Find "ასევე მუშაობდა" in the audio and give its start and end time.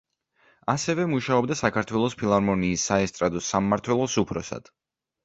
0.71-1.57